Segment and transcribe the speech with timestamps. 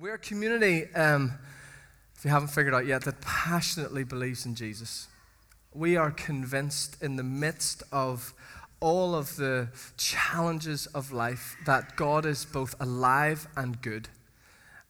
[0.00, 1.34] We're a community, um,
[2.16, 5.06] if you haven't figured out yet, that passionately believes in Jesus.
[5.72, 8.34] We are convinced in the midst of
[8.80, 14.08] all of the challenges of life that God is both alive and good,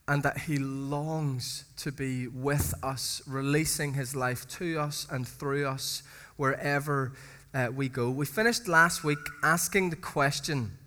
[0.08, 5.66] and that He longs to be with us, releasing His life to us and through
[5.66, 6.02] us
[6.36, 7.12] wherever
[7.52, 8.08] uh, we go.
[8.08, 10.78] We finished last week asking the question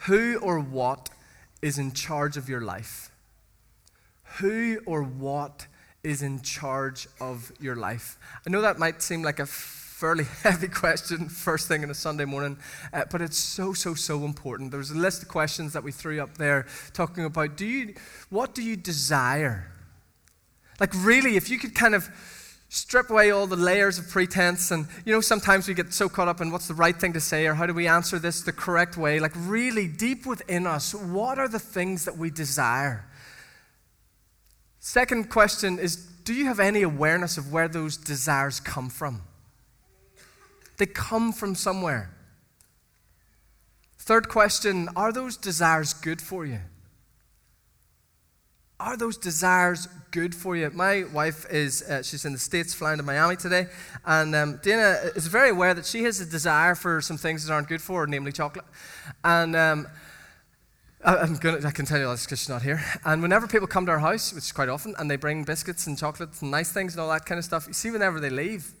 [0.00, 1.08] who or what
[1.62, 3.10] is in charge of your life?
[4.38, 5.66] Who or what
[6.02, 8.18] is in charge of your life?
[8.46, 12.26] I know that might seem like a fairly heavy question first thing on a Sunday
[12.26, 12.58] morning,
[12.92, 14.70] uh, but it's so, so, so important.
[14.70, 17.94] There's a list of questions that we threw up there talking about do you,
[18.28, 19.72] what do you desire?
[20.78, 22.10] Like, really, if you could kind of
[22.76, 26.28] strip away all the layers of pretense and you know sometimes we get so caught
[26.28, 28.52] up in what's the right thing to say or how do we answer this the
[28.52, 29.18] correct way?
[29.18, 33.06] Like really deep within us what are the things that we desire?
[34.78, 39.22] Second question is do you have any awareness of where those desires come from?
[40.76, 42.14] They come from somewhere.
[43.98, 46.60] Third question are those desires good for you
[48.78, 50.70] are those desires good for you?
[50.70, 53.66] My wife is, uh, she's in the States flying to Miami today,
[54.04, 57.52] and um, Dana is very aware that she has a desire for some things that
[57.52, 58.66] aren't good for her, namely chocolate.
[59.24, 59.86] And um,
[61.02, 62.82] I, am gonna, I can tell you this because she's not here.
[63.04, 65.86] And whenever people come to our house, which is quite often, and they bring biscuits
[65.86, 68.30] and chocolates and nice things and all that kind of stuff, you see, whenever they
[68.30, 68.74] leave,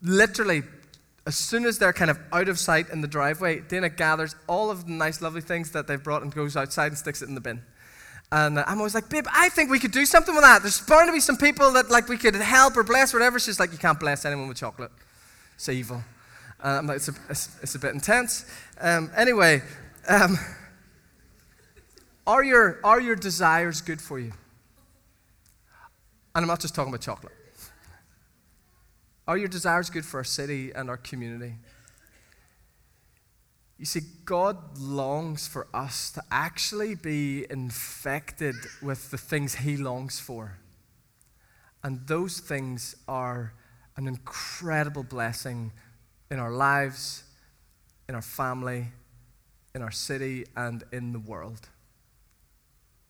[0.00, 0.62] literally,
[1.26, 4.70] as soon as they're kind of out of sight in the driveway, Dana gathers all
[4.70, 7.34] of the nice, lovely things that they've brought and goes outside and sticks it in
[7.34, 7.62] the bin.
[8.34, 10.62] And I'm always like, babe, I think we could do something with that.
[10.62, 13.38] There's bound to be some people that like we could help or bless or whatever.
[13.38, 14.90] She's like, you can't bless anyone with chocolate.
[15.54, 16.02] It's evil.
[16.60, 18.44] Uh, like, it's, a, it's, it's, a bit intense.
[18.80, 19.62] Um, anyway,
[20.08, 20.36] um,
[22.26, 24.32] are, your, are your desires good for you?
[26.34, 27.34] And I'm not just talking about chocolate.
[29.28, 31.54] Are your desires good for our city and our community?
[33.78, 40.20] You see, God longs for us to actually be infected with the things He longs
[40.20, 40.58] for.
[41.82, 43.52] And those things are
[43.96, 45.72] an incredible blessing
[46.30, 47.24] in our lives,
[48.08, 48.86] in our family,
[49.74, 51.68] in our city, and in the world.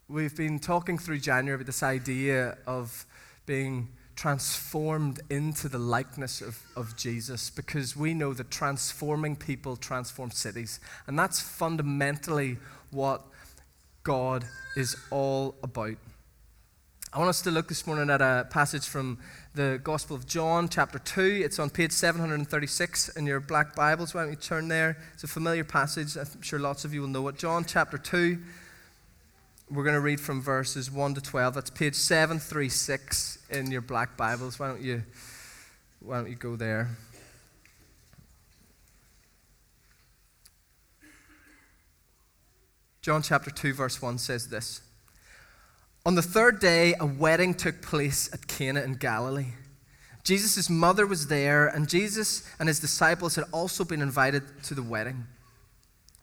[0.08, 3.06] We've been talking through January about this idea of
[3.46, 10.30] being transformed into the likeness of, of Jesus because we know that transforming people transform
[10.30, 10.80] cities.
[11.06, 12.58] And that's fundamentally
[12.90, 13.22] what
[14.02, 14.44] God
[14.76, 15.96] is all about.
[17.12, 19.18] I want us to look this morning at a passage from
[19.54, 21.42] the Gospel of John, chapter 2.
[21.44, 24.14] It's on page 736 in your black Bibles.
[24.14, 24.98] Why don't you turn there?
[25.12, 26.16] It's a familiar passage.
[26.16, 27.38] I'm sure lots of you will know it.
[27.38, 28.38] John, chapter 2.
[29.70, 31.54] We're going to read from verses 1 to 12.
[31.54, 34.58] That's page 736 in your black Bibles.
[34.58, 35.02] Why don't you,
[36.00, 36.90] why don't you go there?
[43.00, 44.82] John chapter 2, verse 1 says this
[46.04, 49.52] On the third day, a wedding took place at Cana in Galilee.
[50.24, 54.82] Jesus' mother was there, and Jesus and his disciples had also been invited to the
[54.82, 55.26] wedding.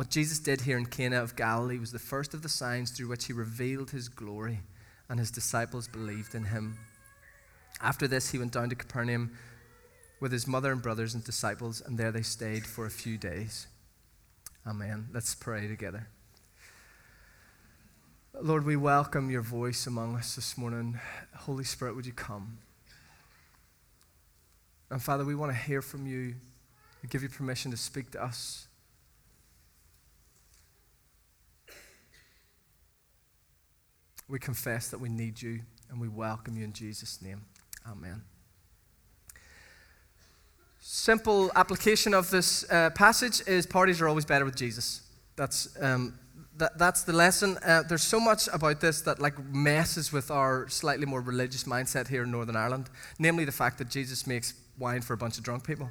[0.00, 3.08] What Jesus did here in Cana of Galilee was the first of the signs through
[3.08, 4.60] which he revealed his glory,
[5.10, 6.78] and his disciples believed in him.
[7.82, 9.36] After this, he went down to Capernaum
[10.18, 13.66] with his mother and brothers and disciples, and there they stayed for a few days.
[14.66, 15.08] Amen.
[15.12, 16.06] Let's pray together.
[18.40, 20.98] Lord, we welcome your voice among us this morning.
[21.40, 22.56] Holy Spirit, would you come?
[24.88, 26.36] And Father, we want to hear from you.
[27.02, 28.66] We give you permission to speak to us.
[34.30, 35.60] We confess that we need you
[35.90, 37.42] and we welcome you in Jesus' name.
[37.90, 38.22] Amen.
[40.82, 45.02] simple application of this uh, passage is parties are always better with Jesus.
[45.36, 46.18] That's, um,
[46.58, 47.58] that, that's the lesson.
[47.64, 52.08] Uh, there's so much about this that like messes with our slightly more religious mindset
[52.08, 52.88] here in Northern Ireland,
[53.18, 55.90] namely the fact that Jesus makes wine for a bunch of drunk people.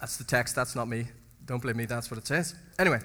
[0.00, 1.06] That's the text, that's not me.
[1.46, 2.54] Don't blame me, that's what it says.
[2.78, 3.00] Anyway.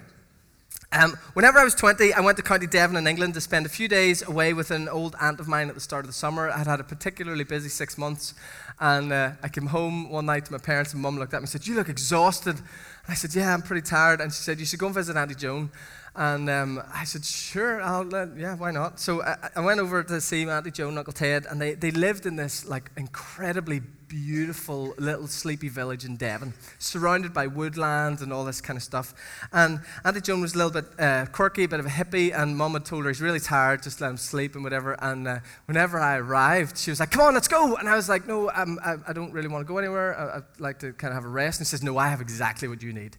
[0.92, 3.68] Um, whenever I was 20, I went to County Devon in England to spend a
[3.68, 6.48] few days away with an old aunt of mine at the start of the summer.
[6.48, 8.34] I had had a particularly busy six months,
[8.78, 11.42] and uh, I came home one night to my parents, and mum looked at me
[11.42, 12.56] and said, You look exhausted.
[12.56, 12.64] And
[13.08, 14.20] I said, Yeah, I'm pretty tired.
[14.20, 15.70] And she said, You should go and visit Auntie Joan.
[16.16, 18.98] And um, I said, Sure, I'll, uh, yeah, why not?
[18.98, 21.90] So I, I, went over to see Auntie Joan and Uncle Ted, and they, they
[21.90, 28.32] lived in this like incredibly beautiful little sleepy village in Devon, surrounded by woodland and
[28.32, 29.12] all this kind of stuff.
[29.52, 32.56] And Auntie Joan was a little bit uh, quirky, a bit of a hippie, and
[32.56, 34.96] Mum had told her he's really tired, just let him sleep and whatever.
[35.02, 38.08] And uh, whenever I arrived, she was like, "Come on, let's go!" And I was
[38.08, 40.18] like, "No, um, I, I, don't really want to go anywhere.
[40.18, 42.22] I, would like to kind of have a rest." And she says, "No, I have
[42.22, 43.18] exactly what you need."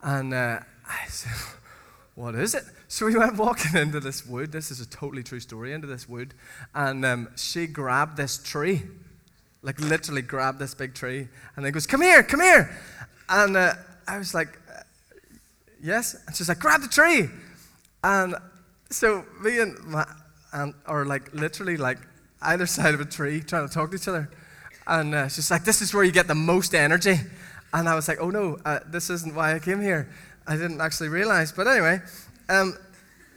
[0.00, 1.32] And uh, I said.
[2.16, 2.64] What is it?
[2.88, 4.50] So we went walking into this wood.
[4.50, 5.72] This is a totally true story.
[5.72, 6.34] Into this wood,
[6.74, 8.82] and um, she grabbed this tree
[9.66, 11.26] like literally grabbed this big tree
[11.56, 12.70] and then goes, Come here, come here.
[13.28, 13.74] And uh,
[14.06, 14.82] I was like, uh,
[15.82, 16.16] Yes.
[16.26, 17.28] And she's like, Grab the tree.
[18.04, 18.36] And
[18.90, 20.06] so me and my
[20.52, 21.98] aunt are like literally like
[22.40, 24.30] either side of a tree trying to talk to each other.
[24.86, 27.16] And uh, she's like, This is where you get the most energy.
[27.74, 30.08] And I was like, Oh no, uh, this isn't why I came here.
[30.46, 31.52] I didn't actually realize.
[31.52, 32.00] But anyway,
[32.48, 32.76] um,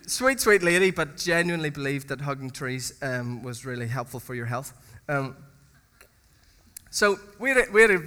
[0.06, 4.46] sweet, sweet lady, but genuinely believed that hugging trees um, was really helpful for your
[4.46, 4.74] health.
[5.08, 5.36] Um,
[6.92, 8.02] so we had a, we had a,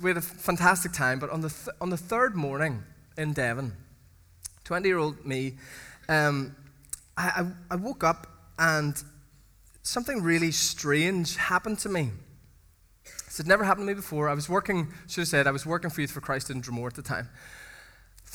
[0.00, 2.82] we had a fantastic time, but on the, th- on the third morning
[3.16, 3.72] in Devon,
[4.64, 5.54] 20 year old me,
[6.08, 6.54] um,
[7.16, 8.26] I, I, I woke up
[8.58, 9.02] and
[9.82, 12.10] something really strange happened to me.
[13.26, 14.28] This had never happened to me before.
[14.28, 16.88] I was working, should have said, I was working for Youth for Christ in Dromore
[16.88, 17.28] at the time.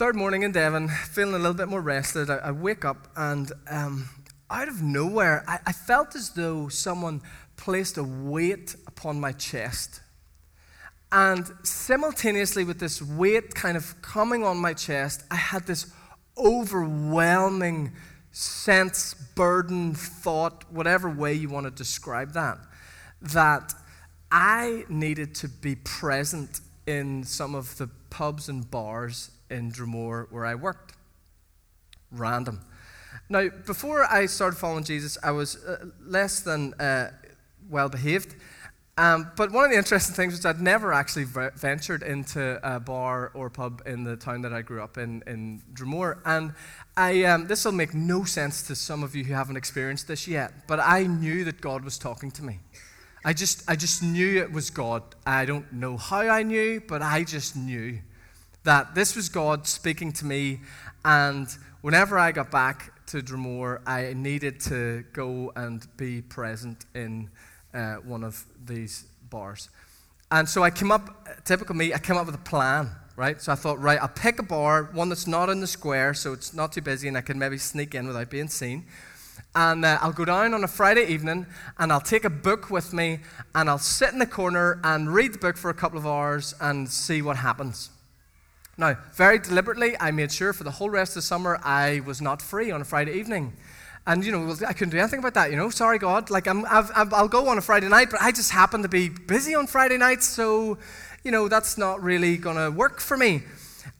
[0.01, 3.51] Third morning in Devon, feeling a little bit more rested, I, I wake up and
[3.69, 4.09] um,
[4.49, 7.21] out of nowhere, I, I felt as though someone
[7.55, 10.01] placed a weight upon my chest.
[11.11, 15.93] And simultaneously, with this weight kind of coming on my chest, I had this
[16.35, 17.91] overwhelming
[18.31, 22.57] sense, burden, thought, whatever way you want to describe that,
[23.21, 23.75] that
[24.31, 30.45] I needed to be present in some of the pubs and bars in Dromore where
[30.45, 30.93] I worked.
[32.11, 32.61] Random.
[33.29, 37.11] Now, before I started following Jesus, I was uh, less than uh,
[37.69, 38.35] well behaved.
[38.97, 41.25] Um, but one of the interesting things was I'd never actually
[41.55, 45.61] ventured into a bar or pub in the town that I grew up in, in
[45.73, 46.19] Dromore.
[46.25, 46.53] And
[46.97, 50.27] I, um, this will make no sense to some of you who haven't experienced this
[50.27, 52.59] yet, but I knew that God was talking to me.
[53.23, 55.03] I just, I just knew it was God.
[55.25, 57.99] I don't know how I knew, but I just knew
[58.63, 60.61] that this was God speaking to me.
[61.03, 61.47] And
[61.81, 67.29] whenever I got back to Dromore, I needed to go and be present in
[67.73, 69.69] uh, one of these bars.
[70.31, 73.41] And so I came up, typical me, I came up with a plan, right?
[73.41, 76.31] So I thought, right, I'll pick a bar, one that's not in the square, so
[76.31, 78.85] it's not too busy and I can maybe sneak in without being seen.
[79.55, 81.45] And uh, I'll go down on a Friday evening
[81.77, 83.19] and I'll take a book with me
[83.55, 86.55] and I'll sit in the corner and read the book for a couple of hours
[86.61, 87.89] and see what happens.
[88.81, 92.19] Now, very deliberately, I made sure for the whole rest of the summer I was
[92.19, 93.53] not free on a Friday evening.
[94.07, 95.69] And, you know, I couldn't do anything about that, you know.
[95.69, 96.31] Sorry, God.
[96.31, 99.07] Like, I'm, i will go on a Friday night, but I just happen to be
[99.07, 100.79] busy on Friday nights, so,
[101.23, 103.43] you know, that's not really going to work for me.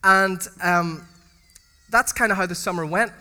[0.04, 1.08] And um,
[1.92, 3.12] that's kind of how the summer went.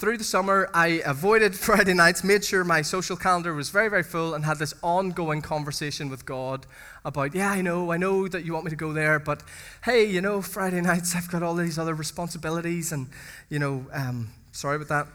[0.00, 4.02] Through the summer, I avoided Friday nights, made sure my social calendar was very, very
[4.02, 6.64] full, and had this ongoing conversation with God
[7.04, 9.42] about, yeah, I know, I know that you want me to go there, but
[9.84, 13.08] hey, you know, Friday nights, I've got all these other responsibilities, and,
[13.50, 15.06] you know, um, sorry about that.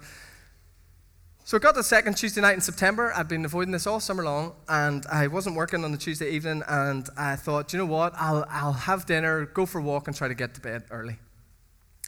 [1.46, 3.12] So I got the second Tuesday night in September.
[3.16, 6.62] I'd been avoiding this all summer long, and I wasn't working on the Tuesday evening.
[6.68, 8.14] And I thought, you know what?
[8.18, 11.18] I'll, I'll have dinner, go for a walk, and try to get to bed early.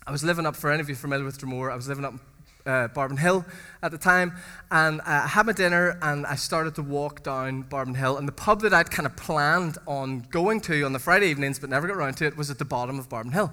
[0.05, 2.13] I was living up, for any of you familiar with Dromore, I was living up
[2.67, 3.45] uh, Barbon Hill
[3.81, 4.33] at the time,
[4.69, 8.17] and I had my dinner, and I started to walk down Barbon Hill.
[8.17, 11.57] And the pub that I'd kind of planned on going to on the Friday evenings,
[11.59, 13.51] but never got around to it, was at the bottom of Barbon Hill.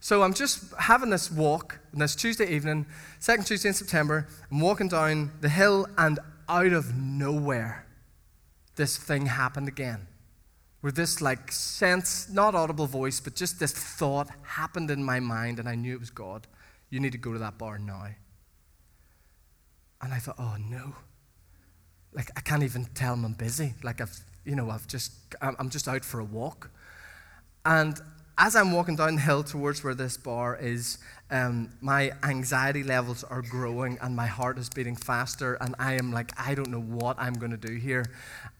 [0.00, 2.86] So I'm just having this walk on this Tuesday evening,
[3.20, 4.26] second Tuesday in September.
[4.50, 6.18] I'm walking down the hill, and
[6.48, 7.86] out of nowhere,
[8.76, 10.06] this thing happened again.
[10.82, 15.58] Where this, like, sense, not audible voice, but just this thought happened in my mind,
[15.58, 16.46] and I knew it was God.
[16.90, 18.08] You need to go to that bar now.
[20.04, 20.94] And I thought, oh no.
[22.12, 23.74] Like, I can't even tell them I'm busy.
[23.82, 26.70] Like, I've you know, I've just, I'm just out for a walk.
[27.64, 27.98] And
[28.36, 30.98] as I'm walking down the hill towards where this bar is,
[31.30, 35.54] um, my anxiety levels are growing and my heart is beating faster.
[35.54, 38.04] And I am like, I don't know what I'm going to do here.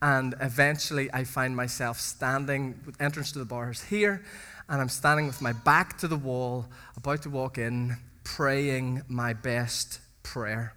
[0.01, 4.23] And eventually, I find myself standing, entrance to the bar is here,
[4.67, 6.65] and I'm standing with my back to the wall,
[6.97, 10.73] about to walk in, praying my best prayer.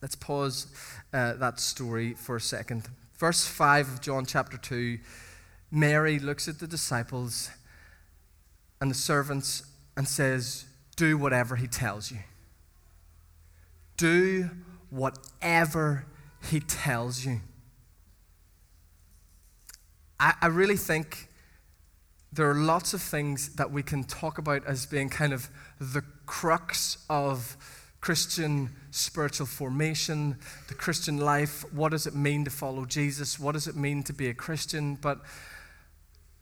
[0.00, 0.66] Let's pause
[1.12, 2.88] uh, that story for a second.
[3.18, 4.98] Verse 5 of John chapter 2
[5.70, 7.50] Mary looks at the disciples
[8.80, 9.64] and the servants
[9.96, 10.64] and says,
[10.96, 12.18] Do whatever he tells you.
[13.96, 14.50] Do
[14.88, 16.06] whatever
[16.48, 17.40] he tells you.
[20.18, 21.28] I, I really think
[22.32, 25.50] there are lots of things that we can talk about as being kind of
[25.80, 27.56] the crux of
[28.08, 30.34] Christian spiritual formation,
[30.68, 31.62] the Christian life.
[31.74, 33.38] What does it mean to follow Jesus?
[33.38, 34.94] What does it mean to be a Christian?
[34.94, 35.18] But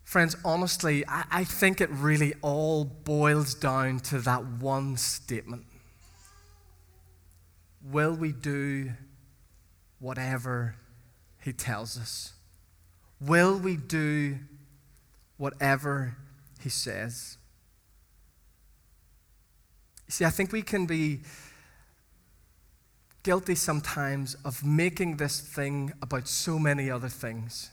[0.05, 5.65] Friends, honestly, I, I think it really all boils down to that one statement
[7.83, 8.91] Will we do
[9.99, 10.75] whatever
[11.43, 12.31] He tells us?
[13.19, 14.37] Will we do
[15.35, 16.15] whatever
[16.61, 17.37] He says?
[20.07, 21.19] See, I think we can be
[23.27, 27.71] guilty sometimes of making this thing about so many other things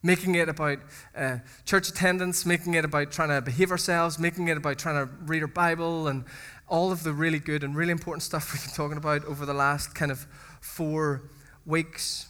[0.00, 0.78] making it about
[1.16, 5.12] uh, church attendance, making it about trying to behave ourselves, making it about trying to
[5.24, 6.24] read our Bible, and
[6.68, 9.52] all of the really good and really important stuff we've been talking about over the
[9.52, 10.24] last kind of
[10.60, 11.24] four
[11.66, 12.28] weeks.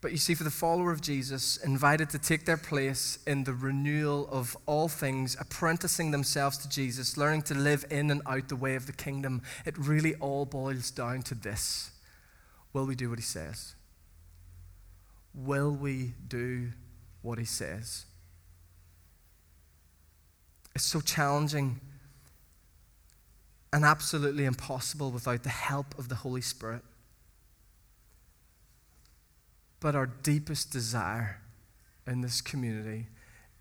[0.00, 3.52] But you see, for the follower of Jesus, invited to take their place in the
[3.52, 8.56] renewal of all things, apprenticing themselves to Jesus, learning to live in and out the
[8.56, 11.90] way of the kingdom, it really all boils down to this
[12.72, 13.74] Will we do what he says?
[15.34, 16.70] Will we do
[17.22, 18.06] what he says?
[20.74, 21.80] It's so challenging
[23.72, 26.82] and absolutely impossible without the help of the Holy Spirit.
[29.80, 31.40] But our deepest desire
[32.06, 33.06] in this community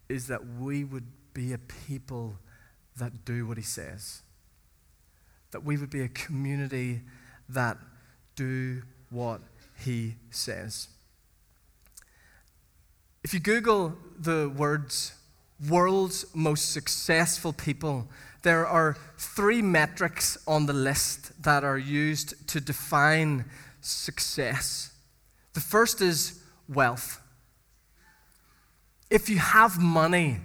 [0.09, 2.37] is that we would be a people
[2.97, 4.21] that do what he says.
[5.51, 7.01] That we would be a community
[7.47, 7.77] that
[8.35, 9.41] do what
[9.83, 10.89] he says.
[13.23, 15.13] If you Google the words
[15.67, 18.07] world's most successful people,
[18.43, 23.45] there are three metrics on the list that are used to define
[23.81, 24.91] success.
[25.59, 26.39] The first is
[26.69, 27.19] wealth.
[29.09, 30.37] If you have money,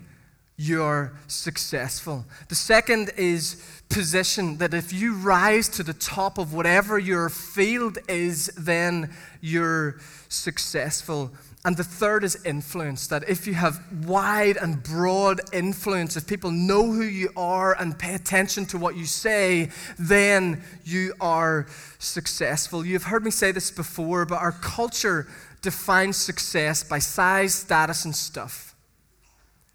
[0.57, 2.25] you're successful.
[2.49, 7.99] The second is position, that if you rise to the top of whatever your field
[8.09, 11.31] is, then you're successful.
[11.67, 16.51] And the third is influence, that if you have wide and broad influence, if people
[16.51, 21.67] know who you are and pay attention to what you say, then you are
[21.99, 22.85] successful.
[22.85, 25.27] You've heard me say this before, but our culture
[25.63, 28.75] defines success by size, status, and stuff.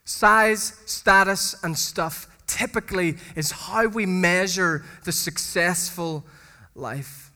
[0.05, 6.23] Size, status, and stuff typically is how we measure the successful
[6.75, 7.28] life.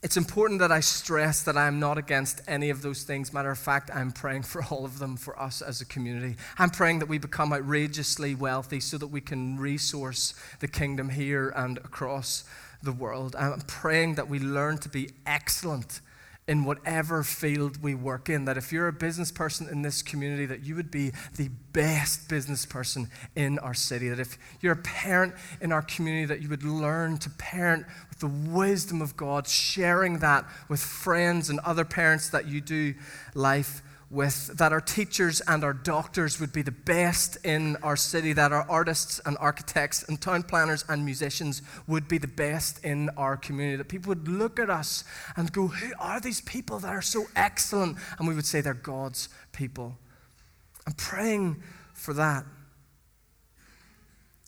[0.00, 3.32] It's important that I stress that I'm not against any of those things.
[3.32, 6.36] Matter of fact, I'm praying for all of them for us as a community.
[6.56, 11.52] I'm praying that we become outrageously wealthy so that we can resource the kingdom here
[11.56, 12.44] and across
[12.80, 13.34] the world.
[13.34, 16.00] I'm praying that we learn to be excellent
[16.48, 18.46] in whatever field we work in.
[18.46, 22.28] That if you're a business person in this community, that you would be the best
[22.28, 24.08] business person in our city.
[24.08, 28.18] That if you're a parent in our community, that you would learn to parent with
[28.18, 32.94] the wisdom of God, sharing that with friends and other parents that you do
[33.34, 38.32] life with, that our teachers and our doctors would be the best in our city,
[38.32, 43.10] that our artists and architects and town planners and musicians would be the best in
[43.16, 45.04] our community, that people would look at us
[45.36, 47.98] and go, Who are these people that are so excellent?
[48.18, 49.98] And we would say, They're God's people.
[50.86, 51.62] I'm praying
[51.92, 52.46] for that.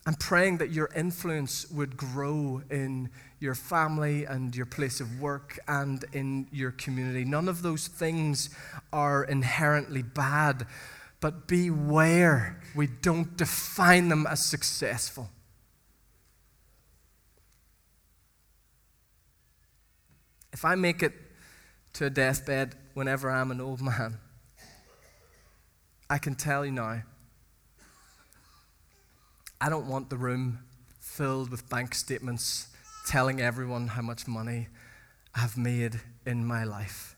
[0.05, 5.59] I'm praying that your influence would grow in your family and your place of work
[5.67, 7.23] and in your community.
[7.23, 8.49] None of those things
[8.91, 10.65] are inherently bad,
[11.19, 15.29] but beware we don't define them as successful.
[20.51, 21.13] If I make it
[21.93, 24.17] to a deathbed whenever I'm an old man,
[26.09, 27.03] I can tell you now,
[29.63, 30.57] I don't want the room
[30.99, 32.67] filled with bank statements
[33.05, 34.69] telling everyone how much money
[35.35, 37.15] I have made in my life.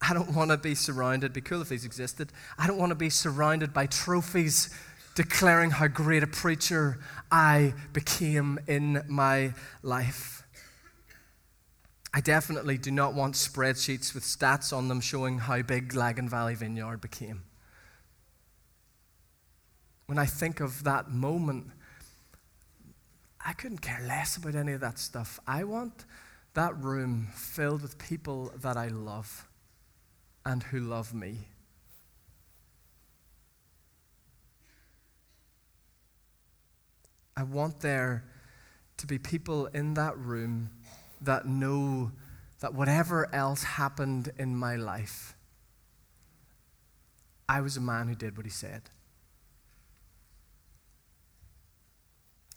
[0.00, 2.32] I don't want to be surrounded, be cool if these existed.
[2.58, 4.74] I don't want to be surrounded by trophies
[5.14, 6.98] declaring how great a preacher
[7.30, 10.44] I became in my life.
[12.14, 16.54] I definitely do not want spreadsheets with stats on them showing how big Lagan Valley
[16.54, 17.42] Vineyard became.
[20.12, 21.70] When I think of that moment,
[23.42, 25.40] I couldn't care less about any of that stuff.
[25.46, 26.04] I want
[26.52, 29.48] that room filled with people that I love
[30.44, 31.48] and who love me.
[37.34, 38.24] I want there
[38.98, 40.72] to be people in that room
[41.22, 42.12] that know
[42.60, 45.34] that whatever else happened in my life,
[47.48, 48.90] I was a man who did what he said.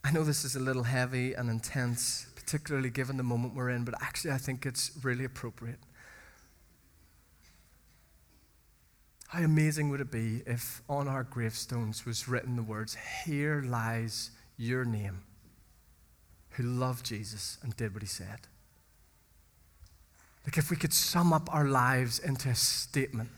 [0.06, 3.84] I know this is a little heavy and intense, particularly given the moment we're in,
[3.84, 5.80] but actually I think it's really appropriate.
[9.26, 14.30] How amazing would it be if on our gravestones was written the words, Here lies
[14.56, 15.22] your name,
[16.50, 18.46] who loved Jesus and did what he said?
[20.44, 23.30] Like if we could sum up our lives into a statement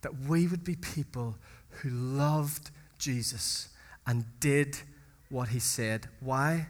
[0.00, 1.36] that we would be people
[1.68, 3.68] who loved Jesus
[4.04, 4.78] and did
[5.28, 6.08] what he said.
[6.20, 6.68] Why?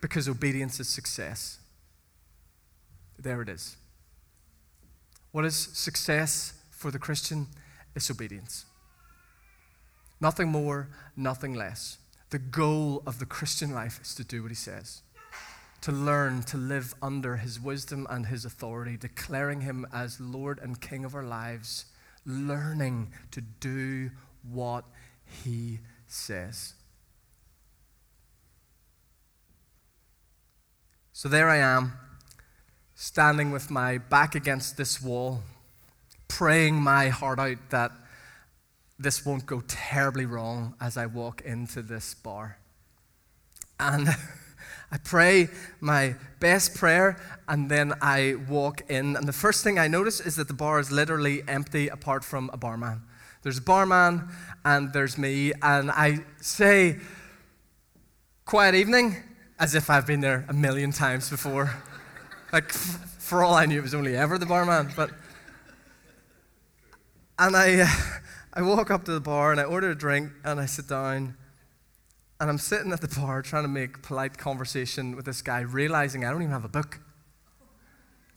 [0.00, 1.58] Because obedience is success.
[3.18, 3.76] There it is.
[5.30, 7.46] What is success for the Christian?
[7.94, 8.66] It's obedience.
[10.20, 11.98] Nothing more, nothing less.
[12.30, 15.02] The goal of the Christian life is to do what he says,
[15.82, 20.80] to learn to live under his wisdom and his authority, declaring him as Lord and
[20.80, 21.86] King of our lives,
[22.24, 24.10] learning to do
[24.50, 24.84] what
[25.44, 26.74] he says.
[31.22, 31.92] So there I am,
[32.96, 35.42] standing with my back against this wall,
[36.26, 37.92] praying my heart out that
[38.98, 42.58] this won't go terribly wrong as I walk into this bar.
[43.78, 44.08] And
[44.90, 45.46] I pray
[45.80, 49.14] my best prayer, and then I walk in.
[49.14, 52.50] And the first thing I notice is that the bar is literally empty apart from
[52.52, 53.00] a barman.
[53.42, 54.28] There's a barman,
[54.64, 56.98] and there's me, and I say,
[58.44, 59.22] Quiet evening
[59.62, 61.72] as if I've been there a million times before.
[62.52, 64.90] like, f- for all I knew, it was only ever the barman.
[64.96, 65.10] But,
[67.38, 67.86] and I, uh,
[68.54, 71.36] I walk up to the bar and I order a drink and I sit down.
[72.40, 76.24] And I'm sitting at the bar trying to make polite conversation with this guy, realizing
[76.24, 76.98] I don't even have a book.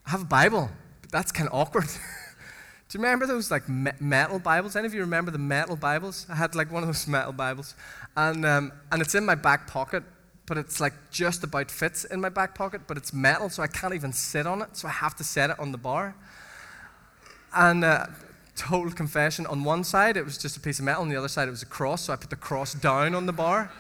[0.06, 0.70] I have a Bible,
[1.02, 1.88] but that's kind of awkward.
[2.90, 4.76] Do you remember those like metal Bibles?
[4.76, 6.28] Any of you remember the metal Bibles?
[6.30, 7.74] I had like one of those metal Bibles,
[8.16, 10.04] and um, and it's in my back pocket
[10.46, 13.68] but it's like just about fits in my back pocket, but it's metal, so I
[13.68, 16.16] can't even sit on it, so I have to set it on the bar.
[17.56, 18.08] And uh,
[18.56, 21.28] total confession on one side, it was just a piece of metal, on the other
[21.28, 23.72] side, it was a cross, so I put the cross down on the bar.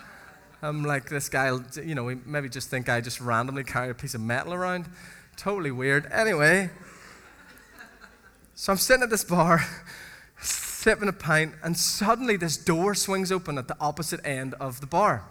[0.61, 4.15] I'm like, this guy, you know, maybe just think I just randomly carry a piece
[4.15, 4.87] of metal around.
[5.37, 6.07] Totally weird.
[6.11, 6.71] Anyway,
[8.55, 9.63] so I'm sitting at this bar,
[10.41, 14.87] sipping a pint, and suddenly this door swings open at the opposite end of the
[14.87, 15.25] bar.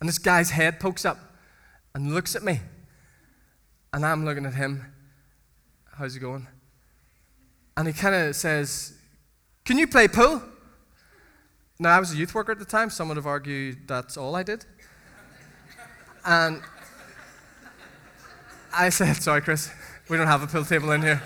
[0.00, 1.18] And this guy's head pokes up
[1.94, 2.60] and looks at me.
[3.92, 4.84] And I'm looking at him.
[5.96, 6.46] How's it going?
[7.76, 8.94] And he kind of says,
[9.64, 10.42] Can you play pool?
[11.78, 12.90] Now, I was a youth worker at the time.
[12.90, 14.64] Some would have argued that's all I did.
[16.24, 16.62] And
[18.72, 19.70] I said, Sorry, Chris,
[20.08, 21.22] we don't have a pool table in here.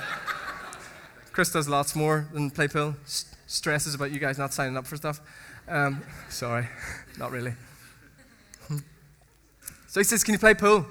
[1.33, 2.95] Chris does lots more than play pool.
[3.05, 5.21] S- stresses about you guys not signing up for stuff.
[5.69, 6.69] Um, sorry,
[7.19, 7.55] not really.
[9.95, 10.85] So he says, Can you play pool?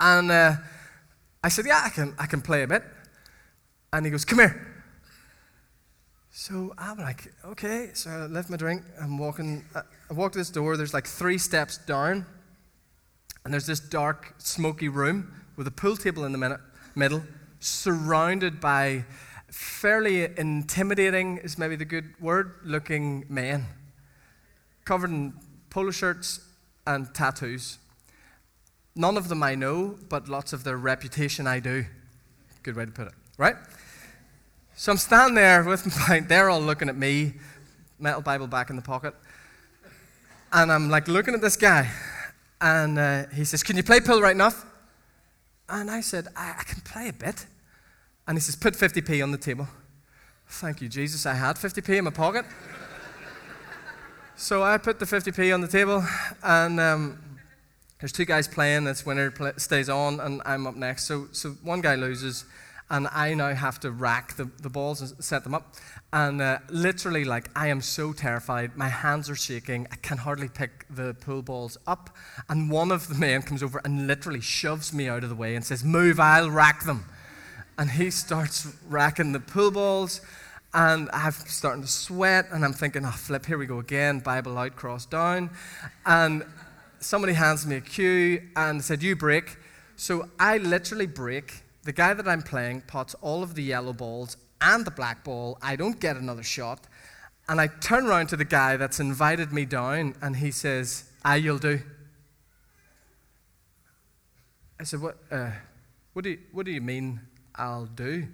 [0.00, 0.54] And uh,
[1.42, 2.82] I said, Yeah, I can, I can play a bit.
[3.92, 4.84] And he goes, Come here.
[6.30, 7.90] So I'm like, Okay.
[7.92, 8.84] So I left my drink.
[8.98, 9.66] I'm walking.
[9.74, 10.78] Uh, I walk to this door.
[10.78, 12.24] There's like three steps down.
[13.44, 16.58] And there's this dark, smoky room with a pool table in the
[16.94, 17.22] middle,
[17.60, 19.04] surrounded by
[19.50, 23.66] fairly intimidating, is maybe the good word, looking men.
[24.86, 25.34] Covered in
[25.68, 26.40] polo shirts
[26.86, 27.78] and tattoos.
[28.94, 31.84] None of them I know, but lots of their reputation I do.
[32.62, 33.56] Good way to put it, right?
[34.76, 37.34] So I'm standing there with my, they're all looking at me,
[37.98, 39.14] metal Bible back in the pocket.
[40.52, 41.90] And I'm like looking at this guy,
[42.60, 44.64] and uh, he says, Can you play pool right enough?
[45.68, 47.46] And I said, I, I can play a bit.
[48.26, 49.66] And he says, Put 50p on the table.
[50.48, 51.26] Thank you, Jesus.
[51.26, 52.44] I had 50p in my pocket.
[54.36, 56.04] So I put the 50p on the table,
[56.42, 57.18] and um,
[58.00, 58.82] there's two guys playing.
[58.82, 61.04] This winner stays on, and I'm up next.
[61.04, 62.44] So, so one guy loses,
[62.90, 65.76] and I now have to rack the, the balls and set them up.
[66.12, 68.76] And uh, literally, like, I am so terrified.
[68.76, 69.86] My hands are shaking.
[69.92, 72.10] I can hardly pick the pool balls up.
[72.48, 75.54] And one of the men comes over and literally shoves me out of the way
[75.54, 77.04] and says, Move, I'll rack them.
[77.78, 80.20] And he starts racking the pool balls.
[80.74, 82.46] And I'm starting to sweat.
[82.52, 84.18] And I'm thinking, Oh, flip, here we go again.
[84.18, 85.50] Bible out, cross down.
[86.04, 86.44] And
[87.00, 89.56] somebody hands me a cue and said, You break.
[89.96, 91.62] So I literally break.
[91.84, 95.58] The guy that I'm playing pots all of the yellow balls and the black ball.
[95.62, 96.80] I don't get another shot.
[97.48, 101.36] And I turn around to the guy that's invited me down, and he says, "I
[101.36, 101.80] you'll do.
[104.80, 105.50] I said, What, uh,
[106.12, 107.20] what, do you, what do you mean
[107.54, 108.26] I'll do?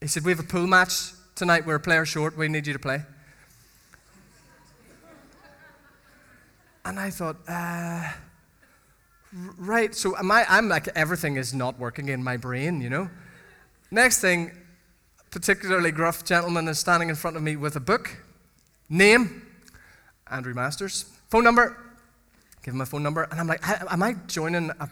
[0.00, 1.66] He said, We have a pool match tonight.
[1.66, 2.36] We're a player short.
[2.36, 3.02] We need you to play.
[6.84, 8.10] And I thought, uh,
[9.58, 9.94] right.
[9.94, 13.08] So I, I'm like, everything is not working in my brain, you know?
[13.90, 14.52] Next thing,
[15.30, 18.16] particularly gruff gentleman is standing in front of me with a book.
[18.88, 19.46] Name,
[20.30, 21.06] Andrew Masters.
[21.30, 21.76] Phone number,
[22.62, 23.22] give him a phone number.
[23.24, 24.88] And I'm like, am I joining a,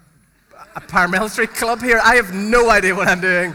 [0.75, 2.01] a paramilitary club here?
[2.03, 3.55] I have no idea what I'm doing.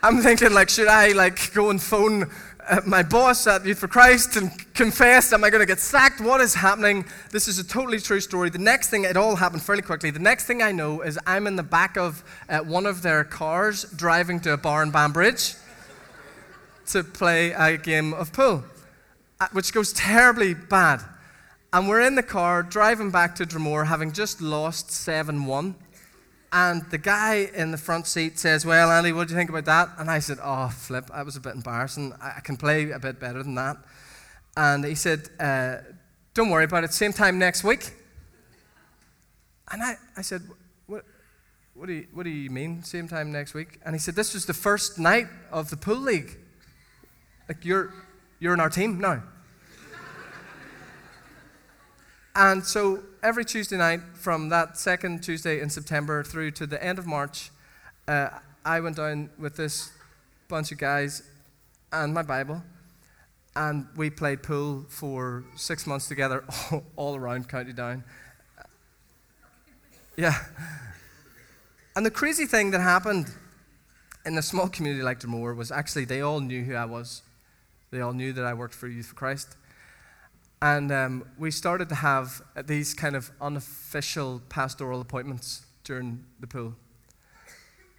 [0.00, 2.30] I'm thinking, like, should I, like, go and phone
[2.68, 5.32] uh, my boss at Youth for Christ and confess?
[5.32, 6.20] Am I going to get sacked?
[6.20, 7.04] What is happening?
[7.32, 8.48] This is a totally true story.
[8.48, 10.10] The next thing, it all happened fairly quickly.
[10.10, 13.24] The next thing I know is I'm in the back of uh, one of their
[13.24, 15.54] cars driving to a bar in Banbridge
[16.86, 18.62] to play a game of pool,
[19.40, 21.02] uh, which goes terribly bad.
[21.72, 25.74] And we're in the car driving back to Dromore, having just lost 7 1.
[26.50, 29.66] And the guy in the front seat says, Well, Andy, what do you think about
[29.66, 29.90] that?
[29.98, 32.14] And I said, Oh, flip, that was a bit embarrassing.
[32.22, 33.76] I can play a bit better than that.
[34.56, 35.76] And he said, uh,
[36.32, 37.92] Don't worry about it, same time next week.
[39.70, 40.42] And I, I said,
[40.86, 41.04] what,
[41.74, 43.78] what, do you, what do you mean, same time next week?
[43.84, 46.38] And he said, This was the first night of the pool league.
[47.46, 47.92] Like, you're,
[48.40, 49.22] you're in our team now.
[52.38, 57.00] And so every Tuesday night, from that second Tuesday in September through to the end
[57.00, 57.50] of March,
[58.06, 58.28] uh,
[58.64, 59.90] I went down with this
[60.46, 61.24] bunch of guys
[61.92, 62.62] and my Bible,
[63.56, 66.44] and we played pool for six months together,
[66.96, 68.04] all, around County Down.
[70.16, 70.34] Yeah.
[71.94, 73.32] And the crazy thing that happened
[74.26, 77.22] in a small community like Dromore was actually they all knew who I was.
[77.92, 79.56] They all knew that I worked for Youth for Christ.
[80.60, 86.74] And um, we started to have these kind of unofficial pastoral appointments during the pool.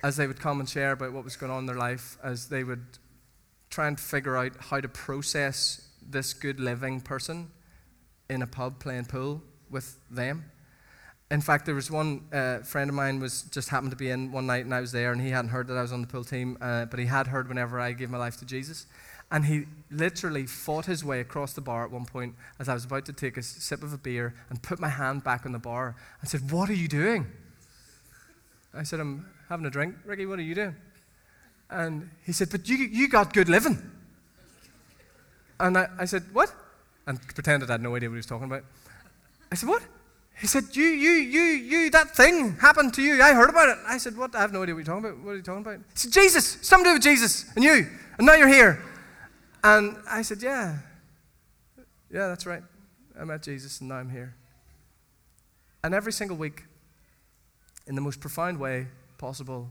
[0.04, 2.50] As they would come and share about what was going on in their life, as
[2.50, 2.86] they would
[3.70, 7.50] try and figure out how to process this good living person
[8.30, 10.52] in a pub playing pool with them.
[11.32, 14.32] In fact, there was one uh, friend of mine was just happened to be in
[14.32, 16.08] one night, and I was there, and he hadn't heard that I was on the
[16.08, 18.88] pool team, uh, but he had heard whenever I gave my life to Jesus.
[19.32, 22.86] And he literally fought his way across the bar at one point as I was
[22.86, 25.60] about to take a sip of a beer and put my hand back on the
[25.60, 27.28] bar and said, What are you doing?
[28.74, 29.96] I said, I'm having a drink.
[30.06, 30.76] Ricky, what are you doing?
[31.70, 33.80] And he said, But you, you got good living.
[35.60, 36.54] And I, I said, What?
[37.06, 38.64] And pretended I had no idea what he was talking about.
[39.52, 39.84] I said, What?
[40.40, 43.22] He said, You, you, you, you, that thing happened to you.
[43.22, 43.78] I heard about it.
[43.88, 44.36] I said, What?
[44.36, 45.24] I have no idea what you're talking about.
[45.24, 45.78] What are you talking about?
[45.78, 47.88] He said, Jesus, something to do with Jesus and you.
[48.18, 48.84] And now you're here.
[49.64, 50.78] And I said, Yeah.
[52.12, 52.64] Yeah, that's right.
[53.20, 54.34] I met Jesus and now I'm here.
[55.84, 56.64] And every single week,
[57.88, 59.70] in the most profound way possible,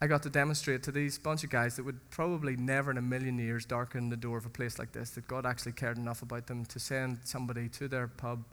[0.00, 3.02] I got to demonstrate to these bunch of guys that would probably never in a
[3.02, 6.22] million years darken the door of a place like this that God actually cared enough
[6.22, 8.44] about them to send somebody to their pub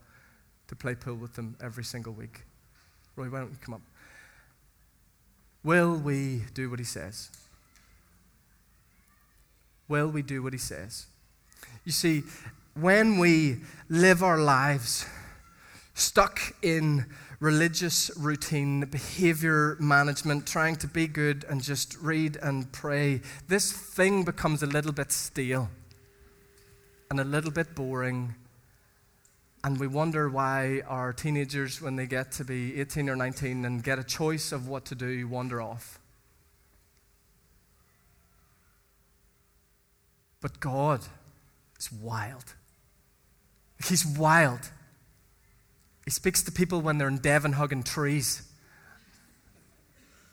[0.67, 2.43] to play pool with them every single week.
[3.15, 3.81] Roy, why don't you come up?
[5.63, 7.29] Will we do what he says?
[9.91, 11.05] Will we do what he says?
[11.83, 12.23] You see,
[12.75, 13.57] when we
[13.89, 15.05] live our lives
[15.95, 17.07] stuck in
[17.41, 24.23] religious routine, behavior management, trying to be good and just read and pray, this thing
[24.23, 25.69] becomes a little bit stale
[27.09, 28.35] and a little bit boring.
[29.61, 33.83] And we wonder why our teenagers, when they get to be 18 or 19 and
[33.83, 36.00] get a choice of what to do, wander off.
[40.41, 41.01] But God
[41.79, 42.55] is wild.
[43.87, 44.71] He's wild.
[46.05, 48.43] He speaks to people when they're in Devon hugging trees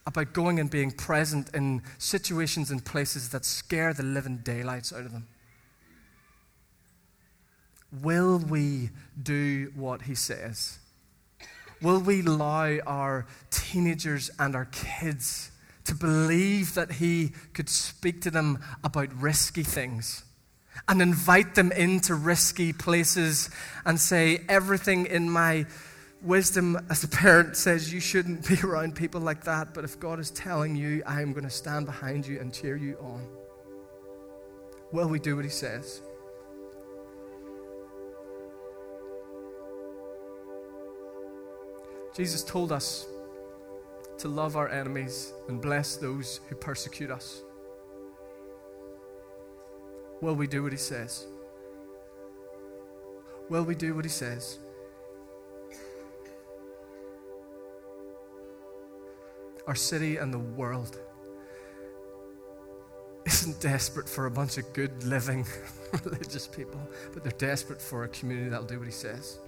[0.07, 5.05] about going and being present in situations and places that scare the living daylights out
[5.05, 5.29] of them.
[8.03, 8.90] Will we
[9.23, 10.79] do what he says?
[11.83, 15.51] Will we allow our teenagers and our kids
[15.88, 20.24] to believe that He could speak to them about risky things?
[20.87, 23.51] and invite them into risky places
[23.85, 25.66] and say, Everything in my
[26.22, 30.18] wisdom as a parent says you shouldn't be around people like that, but if God
[30.20, 33.27] is telling you, I am going to stand behind you and cheer you on,
[34.92, 36.03] will we do what He says?
[42.14, 43.07] Jesus told us
[44.18, 47.42] to love our enemies and bless those who persecute us.
[50.20, 51.26] Will we do what he says?
[53.48, 54.59] Will we do what he says?
[59.66, 60.98] Our city and the world
[63.26, 65.46] isn't desperate for a bunch of good living
[66.04, 66.81] religious people,
[67.12, 69.38] but they're desperate for a community that'll do what he says.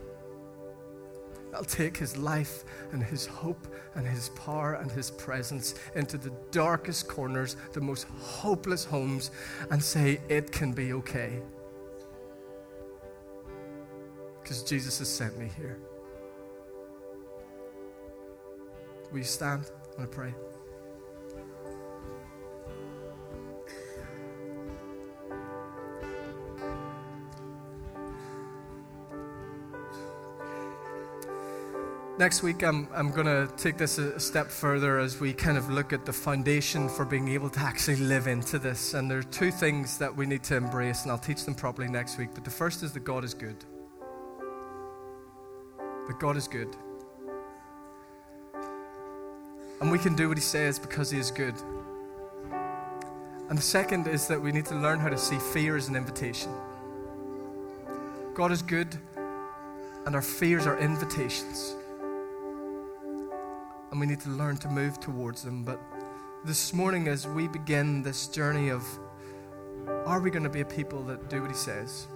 [1.51, 6.33] That'll take his life and his hope and his power and his presence into the
[6.51, 9.31] darkest corners, the most hopeless homes,
[9.71, 11.41] and say, It can be okay.
[14.43, 15.79] Because Jesus has sent me here.
[19.11, 19.71] Will you stand?
[19.95, 20.35] I want to pray.
[32.20, 35.70] Next week, I'm, I'm going to take this a step further as we kind of
[35.70, 38.92] look at the foundation for being able to actually live into this.
[38.92, 41.88] And there are two things that we need to embrace, and I'll teach them properly
[41.88, 42.28] next week.
[42.35, 43.56] But the first is that God is good.
[45.78, 46.76] That God is good.
[49.80, 51.54] And we can do what He says because He is good.
[53.48, 55.96] And the second is that we need to learn how to see fear as an
[55.96, 56.52] invitation.
[58.35, 58.94] God is good,
[60.04, 61.76] and our fears are invitations
[63.90, 65.64] and we need to learn to move towards them.
[65.64, 65.81] But
[66.44, 68.85] this morning, as we begin this journey of
[70.07, 72.07] are we going to be a people that do what He says?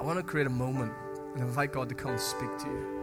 [0.00, 0.92] I want to create a moment
[1.34, 3.00] and invite God to come and speak to you.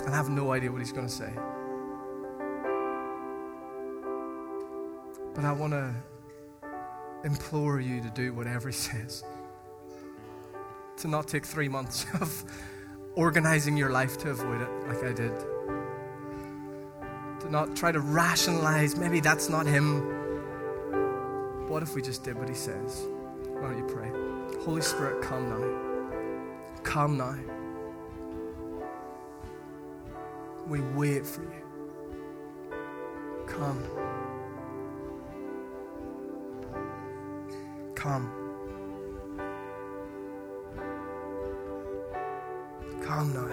[0.00, 1.32] And I have no idea what He's going to say.
[5.34, 5.94] But I want to
[7.24, 9.24] implore you to do whatever He says.
[10.98, 12.44] To not take three months of
[13.14, 15.32] organizing your life to avoid it, like I did.
[17.40, 20.00] To not try to rationalize, maybe that's not him.
[21.68, 23.06] What if we just did what he says?
[23.48, 24.10] Why don't you pray?
[24.64, 25.62] Holy Spirit, come now.
[26.82, 27.36] Come now.
[30.66, 31.62] We wait for you.
[33.46, 33.82] Come.
[37.94, 38.39] Come.
[43.10, 43.48] Come now.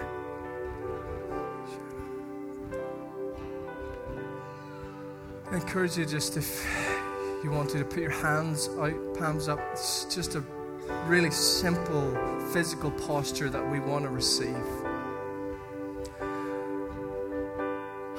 [5.52, 6.64] I encourage you just if
[7.44, 9.60] you wanted to put your hands out, palms up.
[9.72, 10.44] It's just a
[11.08, 12.16] really simple
[12.54, 14.64] physical posture that we want to receive.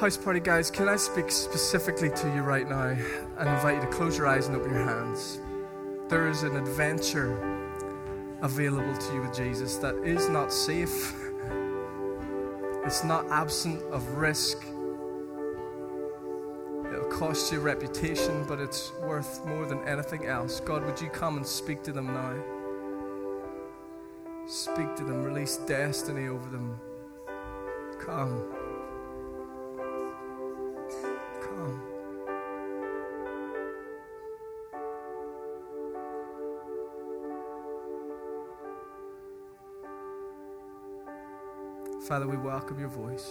[0.00, 2.96] House party guys, can I speak specifically to you right now
[3.38, 5.38] and invite you to close your eyes and open your hands?
[6.08, 7.38] There is an adventure
[8.42, 11.27] available to you with Jesus that is not safe.
[12.88, 14.64] It's not absent of risk.
[16.90, 20.60] It'll cost you reputation, but it's worth more than anything else.
[20.60, 22.34] God, would you come and speak to them now?
[24.46, 26.80] Speak to them, release destiny over them.
[28.00, 28.57] Come.
[42.08, 43.26] Father, we welcome your voice.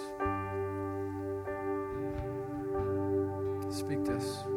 [3.75, 4.56] Speak to us.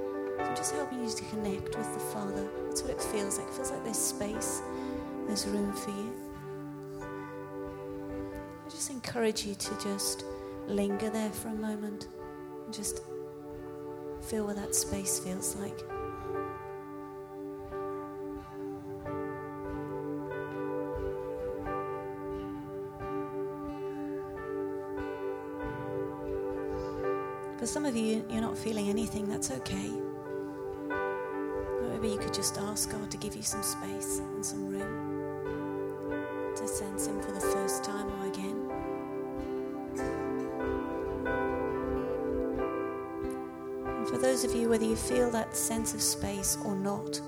[0.41, 2.47] So just helping you to connect with the Father.
[2.65, 3.47] That's what it feels like.
[3.47, 4.61] It feels like there's space,
[5.27, 6.13] there's room for you.
[8.65, 10.25] I just encourage you to just
[10.67, 12.07] linger there for a moment
[12.65, 13.01] and just
[14.21, 15.79] feel what that space feels like.
[27.59, 29.91] For some of you, you're not feeling anything, that's okay.
[32.01, 36.67] Maybe you could just ask God to give you some space and some room to
[36.67, 38.71] sense Him for the first time or again.
[43.85, 47.21] And for those of you, whether you feel that sense of space or not,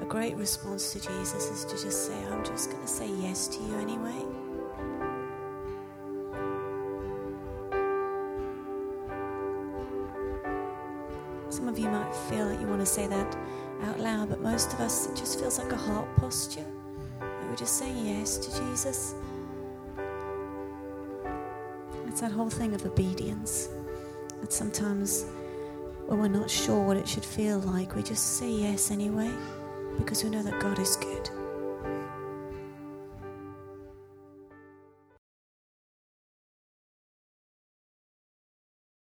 [0.00, 3.48] a great response to Jesus is to just say, I'm just going to say yes
[3.48, 4.24] to you anyway.
[11.50, 13.36] Some of you might feel that you want to say that
[13.82, 16.64] out loud, but most of us, it just feels like a heart posture.
[17.20, 19.14] That we're just saying yes to Jesus.
[22.08, 23.68] It's that whole thing of obedience.
[24.40, 25.26] That sometimes
[26.06, 29.30] when we're not sure what it should feel like, we just say yes anyway
[29.98, 31.30] because we know that God is good.